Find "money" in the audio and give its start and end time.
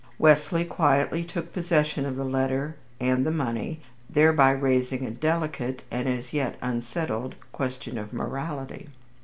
3.29-3.81